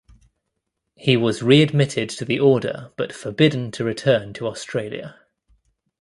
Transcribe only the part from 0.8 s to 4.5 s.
He was readmitted to the order but forbidden to return to